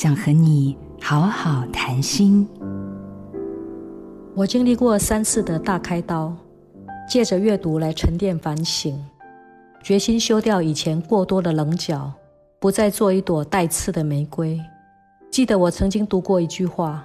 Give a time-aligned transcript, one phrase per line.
[0.00, 2.48] 想和你好好谈心。
[4.32, 6.32] 我经历过三次的大开刀，
[7.10, 8.96] 借着阅读来沉淀反省，
[9.82, 12.12] 决心修掉以前过多的棱角，
[12.60, 14.56] 不再做一朵带刺的玫瑰。
[15.32, 17.04] 记得我曾经读过一句话：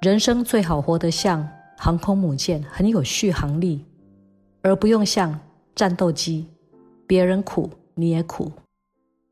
[0.00, 1.44] 人生最好活得像
[1.76, 3.84] 航空母舰，很有续航力，
[4.62, 5.36] 而不用像
[5.74, 6.46] 战斗机，
[7.04, 8.52] 别人苦你也苦。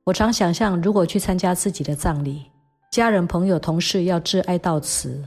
[0.03, 2.47] 我常想象，如果去参加自己的葬礼，
[2.95, 5.21] 家人、朋友、同事要致哀悼词。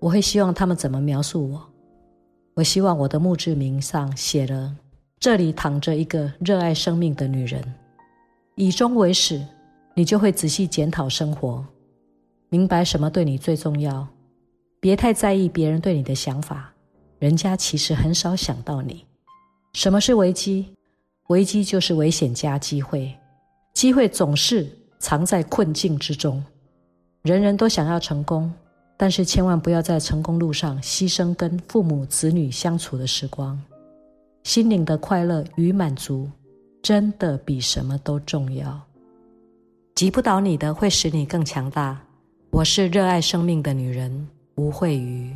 [0.00, 1.62] 我会希望他们怎么描述我？
[2.54, 4.74] 我希望我的墓志铭上写了
[5.20, 7.62] ：“这里躺着一个热爱生命的女人。”
[8.56, 9.40] 以终为始，
[9.94, 11.64] 你就会仔细检讨生活，
[12.48, 14.04] 明白什么对你最重要。
[14.80, 16.74] 别太在意别人对你的想法，
[17.20, 19.06] 人家其实很少想到你。
[19.72, 20.74] 什么是危机？
[21.28, 23.16] 危机就是危险加机会，
[23.72, 26.42] 机会总是藏在困境之中。
[27.22, 28.52] 人人都想要成功。
[29.00, 33.56] 但是千万不要在成功路上牺牲跟父母子女相处的时光，
[34.42, 36.28] 心灵的快乐与满足，
[36.82, 38.76] 真的比什么都重要。
[39.94, 41.96] 击不倒你的，会使你更强大。
[42.50, 45.32] 我是热爱生命的女人吴慧瑜。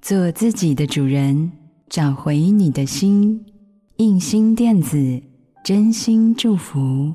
[0.00, 1.52] 做自己的主人，
[1.88, 3.46] 找回你的心。
[3.98, 5.22] 印心电子，
[5.62, 7.14] 真心祝福。